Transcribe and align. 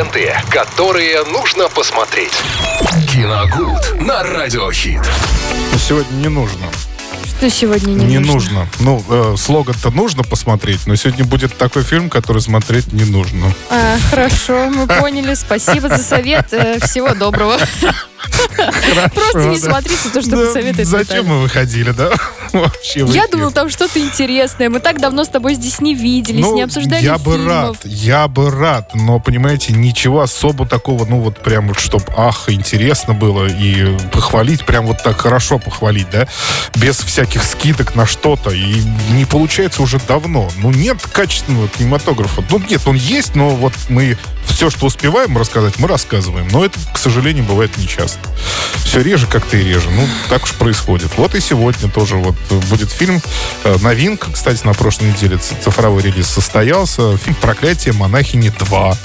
ленты, 0.00 0.32
которые 0.50 1.24
нужно 1.24 1.68
посмотреть. 1.68 2.32
Киногуд 3.12 4.00
на 4.00 4.22
Радиохит. 4.22 5.02
Сегодня 5.78 6.14
не 6.16 6.28
нужно. 6.28 6.66
Что 7.26 7.50
сегодня 7.50 7.92
не, 7.92 8.04
Не 8.06 8.18
нужно. 8.18 8.66
Ну, 8.80 9.04
э, 9.10 9.34
слоган-то 9.36 9.90
нужно 9.90 10.22
посмотреть, 10.22 10.86
но 10.86 10.96
сегодня 10.96 11.26
будет 11.26 11.56
такой 11.58 11.82
фильм, 11.82 12.08
который 12.08 12.40
смотреть 12.40 12.92
не 12.94 13.04
нужно. 13.04 13.54
А, 13.68 13.98
хорошо, 14.10 14.70
мы 14.70 14.86
поняли. 14.86 15.34
Спасибо 15.34 15.90
за 15.90 15.98
совет. 15.98 16.50
Э, 16.52 16.78
Всего 16.80 17.14
доброго. 17.14 17.58
Просто 19.14 19.48
не 19.48 19.58
смотрите 19.58 20.08
то, 20.12 20.22
что 20.22 20.30
посоветует 20.36 20.88
Зачем 20.88 21.26
мы 21.26 21.40
выходили, 21.40 21.90
да? 21.90 22.10
Вообще 22.52 23.00
Я 23.00 23.06
эфир. 23.06 23.30
думала, 23.30 23.50
там 23.52 23.70
что-то 23.70 24.00
интересное. 24.00 24.68
Мы 24.68 24.80
так 24.80 25.00
давно 25.00 25.24
с 25.24 25.28
тобой 25.28 25.54
здесь 25.54 25.80
не 25.80 25.94
виделись, 25.94 26.44
Ну, 26.44 26.56
не 26.56 26.62
обсуждали 26.62 27.04
я 27.04 27.18
бы 27.18 27.44
рад, 27.44 27.76
я 27.84 28.28
бы 28.28 28.50
рад, 28.50 28.94
но, 28.94 29.20
понимаете, 29.20 29.72
ничего 29.72 30.20
особо 30.20 30.66
такого, 30.66 31.04
ну, 31.04 31.20
вот 31.20 31.38
прям 31.42 31.68
вот, 31.68 31.78
чтоб, 31.78 32.02
ах, 32.16 32.48
интересно 32.48 33.14
было, 33.14 33.46
и 33.46 33.96
похвалить, 34.10 34.64
прям 34.66 34.86
вот 34.86 35.02
так 35.02 35.20
хорошо 35.20 35.58
похвалить, 35.58 36.10
да, 36.10 36.26
без 36.74 36.96
всяких 36.96 37.44
скидок 37.44 37.94
на 37.94 38.06
что-то, 38.06 38.50
и 38.50 38.82
не 39.12 39.24
получается 39.24 39.82
уже 39.82 39.98
давно. 40.08 40.50
Ну, 40.56 40.70
нет 40.70 40.98
качественного 41.12 41.68
кинематографа. 41.68 42.44
Ну, 42.50 42.58
нет, 42.68 42.82
он 42.86 42.96
есть, 42.96 43.34
но 43.34 43.50
вот 43.50 43.72
мы 43.88 44.16
все, 44.46 44.70
что 44.70 44.86
успеваем 44.86 45.36
рассказать, 45.38 45.78
мы 45.78 45.88
рассказываем. 45.88 46.48
Но 46.48 46.64
это, 46.64 46.78
к 46.92 46.98
сожалению, 46.98 47.44
бывает 47.44 47.76
нечасто. 48.10 48.28
Все 48.84 49.02
реже 49.02 49.26
как-то 49.26 49.56
и 49.56 49.62
реже. 49.62 49.90
Ну, 49.90 50.06
так 50.28 50.44
уж 50.44 50.52
происходит. 50.54 51.10
Вот 51.16 51.34
и 51.34 51.40
сегодня 51.40 51.88
тоже 51.88 52.16
вот 52.16 52.34
будет 52.68 52.90
фильм. 52.90 53.20
э, 53.64 53.76
Новинка, 53.82 54.32
кстати, 54.32 54.66
на 54.66 54.72
прошлой 54.74 55.10
неделе 55.10 55.38
цифровой 55.38 56.02
релиз 56.02 56.26
состоялся. 56.26 57.16
Фильм 57.18 57.36
«Проклятие 57.40 57.94
монахини 57.94 58.50
2» 58.50 58.96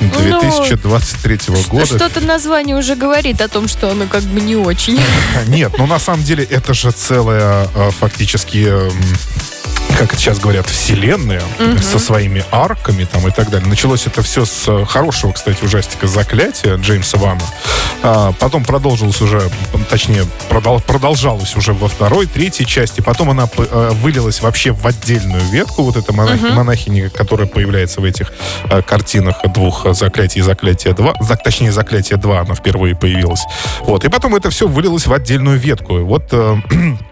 2023 0.00 1.38
года. 1.68 1.86
Что-то 1.86 2.20
название 2.20 2.76
уже 2.76 2.96
говорит 2.96 3.40
о 3.40 3.48
том, 3.48 3.68
что 3.68 3.90
оно 3.90 4.06
как 4.06 4.22
бы 4.22 4.40
не 4.40 4.56
очень. 4.56 5.00
Нет, 5.46 5.72
ну 5.78 5.86
на 5.86 5.98
самом 5.98 6.24
деле 6.24 6.44
это 6.44 6.74
же 6.74 6.90
целая 6.90 7.68
э, 7.74 7.90
фактически 7.98 8.66
эм, 8.66 8.92
как 9.98 10.12
это 10.12 10.20
сейчас 10.20 10.38
говорят, 10.38 10.66
вселенная 10.66 11.42
со 11.82 11.98
своими 11.98 12.44
арками 12.52 13.04
там 13.04 13.26
и 13.26 13.32
так 13.32 13.50
далее. 13.50 13.68
Началось 13.68 14.06
это 14.06 14.22
все 14.22 14.44
с 14.44 14.68
э, 14.68 14.84
хорошего, 14.84 15.32
кстати, 15.32 15.64
ужастика 15.64 16.06
«Заклятие» 16.06 16.76
Джеймса 16.76 17.18
Вана. 17.18 17.40
А, 18.02 18.32
потом 18.38 18.64
продолжилось 18.64 19.20
уже, 19.20 19.42
точнее, 19.90 20.24
продол- 20.50 20.80
продолжалось 20.82 21.56
уже 21.56 21.72
во 21.72 21.88
второй, 21.88 22.26
третьей 22.26 22.64
части. 22.64 23.00
Потом 23.00 23.30
она 23.30 23.48
э, 23.56 23.90
вылилась 24.00 24.40
вообще 24.40 24.70
в 24.70 24.86
отдельную 24.86 25.42
ветку, 25.50 25.82
вот 25.82 25.96
эта 25.96 26.12
монахи- 26.12 26.52
монахиня, 26.52 27.10
которая 27.10 27.48
появляется 27.48 28.00
в 28.00 28.04
этих 28.04 28.32
э, 28.70 28.82
картинах 28.82 29.38
двух 29.52 29.84
«Заклятий» 29.94 30.40
и 30.40 30.44
«Заклятие 30.44 30.94
2». 30.94 31.14
За- 31.24 31.34
точнее, 31.36 31.72
«Заклятие 31.72 32.18
2» 32.20 32.38
она 32.38 32.54
впервые 32.54 32.94
появилась. 32.94 33.42
Вот. 33.80 34.04
И 34.04 34.08
потом 34.08 34.36
это 34.36 34.50
все 34.50 34.68
вылилось 34.68 35.06
в 35.08 35.12
отдельную 35.12 35.58
ветку. 35.58 35.98
И 35.98 36.02
Вот 36.02 36.28
э, 36.30 36.56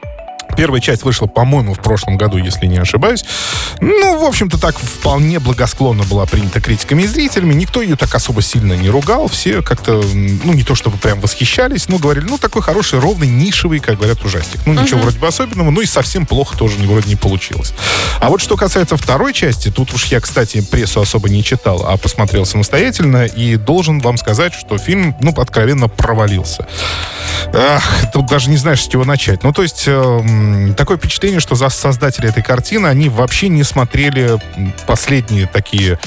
Первая 0.56 0.80
часть 0.80 1.02
вышла, 1.02 1.26
по-моему, 1.26 1.74
в 1.74 1.80
прошлом 1.80 2.16
году, 2.16 2.38
если 2.38 2.66
не 2.66 2.78
ошибаюсь. 2.78 3.24
Ну, 3.80 4.18
в 4.18 4.24
общем-то, 4.24 4.58
так 4.58 4.78
вполне 4.78 5.38
благосклонно 5.38 6.04
была 6.04 6.26
принята 6.26 6.60
критиками 6.60 7.02
и 7.02 7.06
зрителями. 7.06 7.54
Никто 7.54 7.82
ее 7.82 7.96
так 7.96 8.14
особо 8.14 8.42
сильно 8.42 8.72
не 8.74 8.88
ругал. 8.88 9.28
Все 9.28 9.62
как-то, 9.62 10.02
ну, 10.02 10.52
не 10.52 10.62
то 10.62 10.74
чтобы 10.74 10.96
прям 10.98 11.20
восхищались, 11.20 11.88
но 11.88 11.98
говорили, 11.98 12.26
ну, 12.26 12.38
такой 12.38 12.62
хороший, 12.62 12.98
ровный, 12.98 13.28
нишевый, 13.28 13.80
как 13.80 13.96
говорят, 13.96 14.24
ужастик. 14.24 14.60
Ну, 14.66 14.72
ничего 14.72 15.00
вроде 15.00 15.18
бы 15.18 15.26
особенного, 15.26 15.70
ну 15.70 15.80
и 15.80 15.86
совсем 15.86 16.26
плохо 16.26 16.56
тоже 16.56 16.76
вроде 16.78 17.08
не 17.08 17.16
получилось. 17.16 17.72
А 18.20 18.28
вот 18.28 18.40
что 18.40 18.56
касается 18.56 18.96
второй 18.96 19.32
части, 19.32 19.70
тут 19.70 19.92
уж 19.92 20.06
я, 20.06 20.20
кстати, 20.20 20.60
прессу 20.60 21.00
особо 21.00 21.28
не 21.28 21.44
читал, 21.44 21.84
а 21.86 21.96
посмотрел 21.96 22.46
самостоятельно, 22.46 23.26
и 23.26 23.56
должен 23.56 24.00
вам 24.00 24.16
сказать, 24.16 24.54
что 24.54 24.78
фильм, 24.78 25.14
ну, 25.20 25.32
откровенно 25.32 25.88
провалился. 25.88 26.66
Ах, 27.52 28.10
тут 28.12 28.26
даже 28.26 28.50
не 28.50 28.56
знаешь, 28.56 28.82
с 28.82 28.88
чего 28.88 29.04
начать. 29.04 29.42
Ну, 29.42 29.52
то 29.52 29.62
есть, 29.62 29.84
эм, 29.86 30.45
такое 30.76 30.96
впечатление, 30.96 31.40
что 31.40 31.54
за 31.54 31.68
создатели 31.68 32.28
этой 32.28 32.42
картины, 32.42 32.86
они 32.86 33.08
вообще 33.08 33.48
не 33.48 33.62
смотрели 33.62 34.38
последние 34.86 35.46
такие 35.46 35.98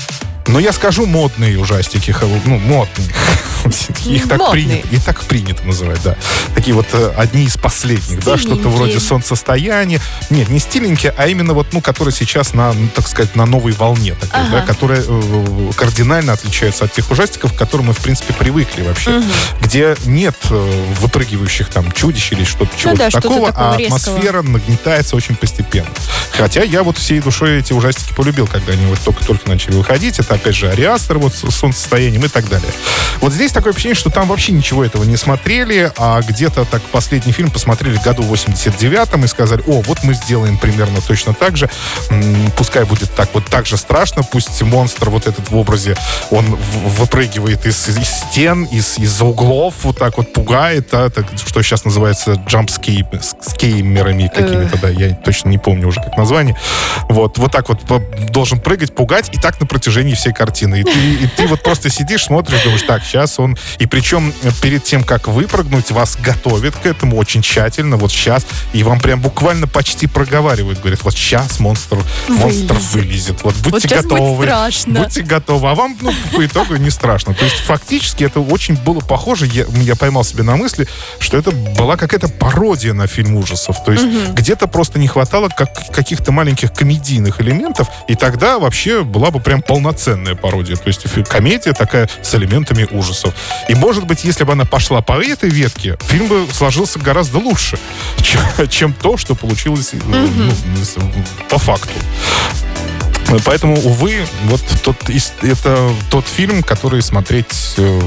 но 0.49 0.59
я 0.59 0.73
скажу 0.73 1.05
модные 1.05 1.59
ужастики, 1.59 2.15
ну, 2.45 2.57
модные. 2.57 3.07
Их 4.05 4.27
так 4.27 4.51
принято, 4.51 4.87
и 4.89 4.97
так 4.97 5.21
принято 5.23 5.63
называть, 5.63 6.01
да. 6.01 6.15
Такие 6.55 6.73
вот 6.73 6.87
э, 6.93 7.13
одни 7.17 7.43
из 7.43 7.57
последних, 7.57 8.23
да, 8.23 8.37
что-то 8.37 8.69
вроде 8.69 8.99
солнцестояния. 8.99 9.99
Нет, 10.29 10.49
не 10.49 10.59
стиленькие, 10.59 11.13
а 11.17 11.27
именно 11.27 11.53
вот, 11.53 11.67
ну, 11.73 11.81
которые 11.81 12.13
сейчас 12.13 12.53
на, 12.53 12.73
ну, 12.73 12.87
так 12.95 13.07
сказать, 13.07 13.35
на 13.35 13.45
новой 13.45 13.73
волне 13.73 14.13
такой, 14.13 14.39
Ага. 14.41 14.51
да, 14.51 14.61
которые 14.61 15.03
э, 15.05 15.71
кардинально 15.75 16.33
отличаются 16.33 16.85
от 16.85 16.93
тех 16.93 17.11
ужастиков, 17.11 17.53
к 17.53 17.57
которым 17.57 17.87
мы, 17.87 17.93
в 17.93 17.99
принципе, 17.99 18.33
привыкли 18.33 18.81
вообще. 18.83 19.21
Где 19.61 19.95
нет 20.05 20.35
э, 20.49 20.85
выпрыгивающих 21.01 21.69
там 21.69 21.91
чудищ 21.91 22.31
или 22.31 22.43
что-то 22.45 22.71
чего-то 22.77 22.89
Ну 22.89 22.95
да, 22.97 23.09
что-то 23.09 23.27
такого, 23.27 23.47
такого 23.51 23.73
а 23.73 23.77
резкого. 23.77 23.97
атмосфера 23.97 24.41
нагнетается 24.41 25.15
очень 25.15 25.35
постепенно. 25.35 25.89
Хотя 26.31 26.63
я 26.63 26.83
вот 26.83 26.97
всей 26.97 27.19
душой 27.19 27.59
эти 27.59 27.73
ужастики 27.73 28.13
полюбил, 28.13 28.47
когда 28.47 28.73
они 28.73 28.85
вот 28.85 28.99
только-только 28.99 29.47
начали 29.49 29.75
выходить. 29.75 30.19
Это, 30.19 30.38
опять 30.39 30.55
же, 30.55 30.69
Ариастер 30.69 31.19
вот 31.19 31.33
с 31.33 31.49
солнцестоянием 31.51 32.23
и 32.25 32.27
так 32.27 32.47
далее. 32.49 32.71
Вот 33.21 33.33
здесь 33.33 33.51
такое 33.51 33.73
ощущение, 33.73 33.95
что 33.95 34.09
там 34.09 34.27
вообще 34.27 34.53
ничего 34.53 34.83
этого 34.85 35.03
не 35.03 35.17
смотрели, 35.17 35.91
а 35.97 36.21
где-то 36.21 36.65
так 36.65 36.81
последний 36.83 37.33
фильм 37.33 37.51
посмотрели 37.51 37.97
в 37.97 38.03
году 38.03 38.23
89-м 38.23 39.25
и 39.25 39.27
сказали, 39.27 39.61
о, 39.67 39.81
вот 39.81 40.03
мы 40.03 40.13
сделаем 40.13 40.57
примерно 40.57 41.01
точно 41.01 41.33
так 41.33 41.57
же. 41.57 41.69
Пускай 42.57 42.85
будет 42.85 43.13
так 43.15 43.29
вот 43.33 43.45
так 43.45 43.65
же 43.65 43.77
страшно, 43.77 44.23
пусть 44.23 44.61
монстр 44.61 45.09
вот 45.09 45.27
этот 45.27 45.49
в 45.49 45.55
образе, 45.55 45.95
он 46.31 46.45
выпрыгивает 46.55 47.65
из, 47.65 47.87
из 47.89 48.07
стен, 48.07 48.63
из, 48.65 48.97
из 48.97 49.21
углов, 49.21 49.75
вот 49.83 49.97
так 49.97 50.17
вот 50.17 50.31
пугает, 50.33 50.87
а, 50.93 51.09
так, 51.09 51.25
что 51.35 51.61
сейчас 51.61 51.83
называется 51.85 52.41
джампскеймерами 52.47 54.31
какими-то, 54.33 54.77
да, 54.81 54.89
я 54.89 55.13
точно 55.13 55.49
не 55.49 55.57
помню 55.57 55.87
уже 55.87 56.01
как 56.01 56.17
название. 56.17 56.55
Вот, 57.09 57.37
вот 57.37 57.51
так 57.51 57.67
вот 57.69 57.79
должен 58.31 58.59
прыгать, 58.59 58.95
пугать, 58.95 59.29
и 59.33 59.39
так 59.39 59.59
на 59.59 59.65
протяжении 59.65 60.13
всей 60.13 60.28
картины. 60.33 60.81
И 60.81 60.83
ты, 60.83 61.13
и 61.13 61.27
ты 61.27 61.47
вот 61.47 61.63
просто 61.63 61.89
сидишь, 61.89 62.25
смотришь, 62.25 62.63
думаешь, 62.63 62.83
так, 62.83 63.03
сейчас 63.03 63.39
он... 63.39 63.57
И 63.79 63.85
причем 63.85 64.33
э, 64.43 64.49
перед 64.61 64.83
тем, 64.83 65.03
как 65.03 65.27
выпрыгнуть, 65.27 65.91
вас 65.91 66.17
готовят 66.17 66.75
к 66.75 66.85
этому 66.85 67.17
очень 67.17 67.41
тщательно, 67.41 67.97
вот 67.97 68.11
сейчас, 68.11 68.45
и 68.73 68.83
вам 68.83 68.99
прям 68.99 69.21
буквально 69.21 69.67
почти 69.67 70.07
проговаривают, 70.07 70.79
говорят, 70.79 71.03
вот 71.03 71.13
сейчас 71.13 71.59
монстр, 71.59 71.97
монстр 72.27 72.73
Вылезет. 72.73 72.93
вылезет, 72.93 73.43
вот 73.43 73.55
будьте 73.55 73.69
Вот 73.69 73.81
сейчас 73.81 74.03
будет 74.05 74.19
готовы. 74.19 74.45
страшно. 74.45 74.99
Будьте 75.01 75.21
готовы. 75.21 75.69
А 75.69 75.75
вам, 75.75 75.97
ну, 76.01 76.13
по 76.35 76.45
итогу 76.45 76.75
не 76.75 76.89
страшно. 76.89 77.33
То 77.33 77.45
есть, 77.45 77.57
фактически, 77.57 78.23
это 78.23 78.39
очень 78.39 78.75
было 78.75 78.99
похоже. 78.99 79.47
Я, 79.47 79.65
я 79.81 79.95
поймал 79.95 80.23
себе 80.23 80.43
на 80.43 80.55
мысли, 80.55 80.87
что 81.19 81.37
это 81.37 81.51
была 81.51 81.97
какая-то 81.97 82.27
пародия 82.27 82.93
на 82.93 83.07
фильм 83.07 83.35
ужасов. 83.35 83.83
То 83.83 83.91
есть, 83.91 84.05
где-то 84.33 84.67
просто 84.67 84.99
не 84.99 85.07
хватало 85.07 85.49
как, 85.49 85.91
каких-то 85.91 86.31
маленьких 86.31 86.73
комедийных 86.73 87.41
элементов, 87.41 87.87
и 88.07 88.15
тогда 88.15 88.59
вообще 88.59 89.03
была 89.03 89.31
бы 89.31 89.39
прям 89.39 89.61
полноценная 89.61 90.08
пародия. 90.41 90.75
То 90.75 90.87
есть, 90.87 91.05
комедия 91.27 91.73
такая 91.73 92.09
с 92.21 92.33
элементами 92.35 92.87
ужасов. 92.91 93.33
И, 93.67 93.75
может 93.75 94.05
быть, 94.05 94.23
если 94.23 94.43
бы 94.43 94.53
она 94.53 94.65
пошла 94.65 95.01
по 95.01 95.21
этой 95.23 95.49
ветке, 95.49 95.97
фильм 96.01 96.27
бы 96.27 96.47
сложился 96.51 96.99
гораздо 96.99 97.39
лучше, 97.39 97.77
чем, 98.21 98.41
чем 98.69 98.93
то, 98.93 99.17
что 99.17 99.35
получилось 99.35 99.91
э, 99.93 99.97
ну, 100.03 101.13
по 101.49 101.57
факту. 101.57 101.93
Поэтому, 103.45 103.75
увы, 103.75 104.25
вот 104.45 104.61
тот, 104.83 104.97
это 105.41 105.89
тот 106.09 106.27
фильм, 106.27 106.63
который 106.63 107.01
смотреть 107.01 107.75
э, 107.77 108.01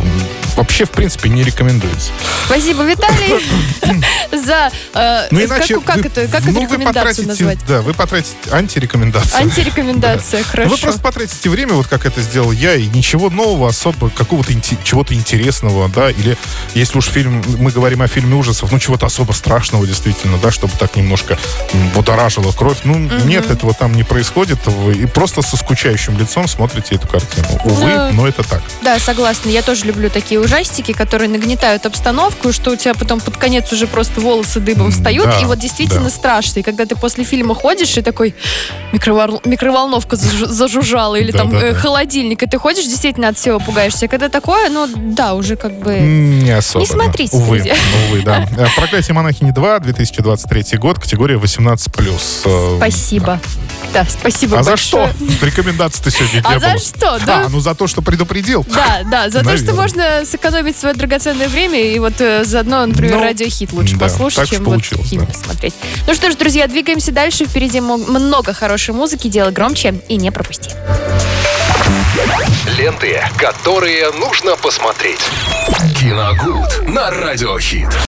вообще, 0.63 0.85
в 0.85 0.91
принципе, 0.91 1.29
не 1.29 1.43
рекомендуется. 1.43 2.11
Спасибо, 2.47 2.85
Виталий, 2.85 3.45
за... 4.45 4.71
э, 4.95 5.27
Ну, 5.33 5.45
иначе 5.45 5.81
как, 5.81 6.07
это, 6.07 6.29
ну, 6.45 6.63
рекомендацию 6.63 7.27
назвать? 7.27 7.59
Да, 7.67 7.83
вы 7.83 7.95
потратите 7.95 8.37
антирекомендацию. 8.53 9.43
Антирекомендация, 9.43 10.45
хорошо. 10.45 10.71
Вы 10.71 10.77
просто 10.79 11.01
потратите 11.01 11.51
время, 11.51 11.75
вот 11.75 11.89
как 11.89 12.07
это 12.07 12.21
сделал 12.23 12.53
я, 12.53 12.75
и 12.77 12.87
ничего 12.87 13.29
нового, 13.29 13.69
особо 13.69 14.09
какого-то 14.11 14.53
чего-то 14.85 15.15
интересного, 15.15 15.89
да, 15.89 16.11
или 16.11 16.37
если 16.75 16.99
уж 16.99 17.07
фильм, 17.07 17.43
мы 17.59 17.73
говорим 17.73 18.01
о 18.03 18.07
фильме 18.07 18.37
ужасов, 18.37 18.71
ну, 18.71 18.79
чего-то 18.79 19.07
особо 19.07 19.33
страшного, 19.33 19.85
действительно, 19.87 20.39
да, 20.39 20.53
чтобы 20.53 20.75
так 20.79 20.95
немножко 20.95 21.39
будоражило 21.95 22.53
кровь. 22.53 22.79
Ну, 22.85 22.95
нет, 22.99 23.51
этого 23.51 23.75
там 23.75 23.95
не 23.95 24.05
происходит, 24.05 24.65
вы 24.67 24.93
и 24.95 25.07
просто 25.07 25.43
со 25.43 25.57
скучающим 25.57 26.17
лицом 26.19 26.47
смотрите 26.47 26.95
эту 26.95 27.09
картину. 27.09 27.49
Увы, 27.65 28.13
но 28.13 28.29
это 28.29 28.43
так. 28.49 28.63
Да, 28.83 28.99
согласна. 29.01 29.49
Я 29.51 29.63
тоже 29.63 29.87
люблю 29.87 30.09
такие 30.09 30.39
ужастики, 30.53 30.93
которые 30.93 31.29
нагнетают 31.31 31.87
обстановку, 31.87 32.53
что 32.53 32.73
у 32.73 32.77
тебя 32.77 32.95
потом 32.95 33.21
под 33.21 33.37
конец 33.37 33.73
уже 33.73 33.87
просто 33.87 34.21
волосы 34.21 34.61
дыбом 34.61 34.91
встают, 34.91 35.25
да, 35.27 35.41
и 35.41 35.45
вот 35.47 35.59
действительно 35.59 36.05
да. 36.05 36.11
страшно. 36.11 36.61
И 36.61 36.63
когда 36.63 36.85
ты 36.85 36.95
после 36.95 37.25
фильма 37.25 37.55
ходишь, 37.55 37.97
и 37.97 38.03
такой 38.03 38.35
микровол- 38.93 39.41
микроволновка 39.47 40.17
зажу- 40.17 40.47
зажужжала, 40.49 41.17
или 41.17 41.33
Да, 41.33 41.39
там 41.39 41.51
да, 41.51 41.59
э, 41.59 41.73
да. 41.73 41.79
холодильник, 41.79 42.43
и 42.43 42.47
ты 42.47 42.59
ходишь, 42.59 42.85
действительно 42.85 43.29
от 43.29 43.39
всего 43.39 43.59
пугаешься. 43.61 44.09
Когда 44.09 44.29
такое, 44.29 44.69
ну 44.69 44.87
да, 44.87 45.35
уже 45.35 45.57
как 45.57 45.73
бы... 45.79 45.99
Не 45.99 46.51
особо. 46.51 46.81
Не 46.85 46.87
смотрите, 46.87 47.37
Увы, 47.37 47.57
друзья. 47.57 47.75
увы, 48.11 48.23
да. 48.23 48.47
Э, 48.59 48.67
«Проклятие 48.77 49.15
монахини 49.15 49.53
2», 49.53 49.81
2023 49.81 50.79
год, 50.79 50.99
категория 50.99 51.37
18+. 51.37 51.89
Э, 52.45 52.77
Спасибо. 52.77 53.27
да. 53.27 53.82
Да, 53.93 54.07
спасибо 54.09 54.59
А 54.59 54.63
за 54.63 54.71
большое. 54.71 55.13
что? 55.39 55.47
Рекомендаций-то 55.47 56.11
сегодня 56.11 56.43
А 56.45 56.55
не 56.55 56.61
за 56.61 56.69
было. 56.71 56.79
что? 56.79 57.19
Да. 57.27 57.43
А, 57.45 57.49
ну 57.49 57.61
за 57.61 57.75
то, 57.75 57.87
что 57.87 58.01
предупредил. 58.03 58.65
Да, 58.73 59.01
да, 59.05 59.29
за 59.31 59.41
то, 59.41 59.57
что 59.57 59.67
Наверное. 59.73 59.75
можно 59.75 60.25
сэкономить 60.25 60.79
свое 60.79 60.95
драгоценное 60.95 61.49
время 61.49 61.81
и 61.81 61.99
вот 61.99 62.15
э, 62.21 62.45
заодно, 62.45 62.87
например, 62.87 63.17
Ну, 63.17 63.23
радиохит 63.23 63.73
лучше 63.73 63.95
да, 63.97 64.07
послушать, 64.07 64.49
чем 64.49 64.65
вот 64.65 64.83
фильм 64.85 65.27
да. 65.27 65.33
посмотреть. 65.33 65.75
Ну 66.07 66.15
что 66.15 66.31
ж, 66.31 66.35
друзья, 66.37 66.67
двигаемся 66.67 67.13
дальше. 67.13 67.45
Впереди 67.45 67.81
много 67.81 68.55
хорошей 68.55 68.95
музыки. 68.95 69.29
Делай 69.29 69.53
громче 69.53 69.95
и 70.09 70.17
не 70.17 70.31
пропусти. 70.31 70.71
Ленты, 72.79 73.21
которые 73.37 74.11
нужно 74.13 74.57
посмотреть. 74.57 75.21
Киногуд 76.01 76.89
на 76.89 77.11
радиохит. 77.11 77.89